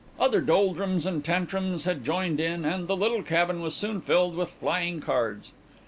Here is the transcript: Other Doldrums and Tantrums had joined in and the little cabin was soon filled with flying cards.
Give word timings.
Other 0.19 0.41
Doldrums 0.41 1.05
and 1.05 1.23
Tantrums 1.23 1.83
had 1.83 2.03
joined 2.03 2.39
in 2.39 2.65
and 2.65 2.87
the 2.87 2.97
little 2.97 3.21
cabin 3.21 3.61
was 3.61 3.75
soon 3.75 4.01
filled 4.01 4.35
with 4.35 4.49
flying 4.49 4.99
cards. 4.99 5.51